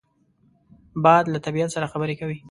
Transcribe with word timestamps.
باد 1.03 1.25
له 1.33 1.39
طبیعت 1.45 1.69
سره 1.75 1.91
خبرې 1.93 2.15
کوي 2.19 2.37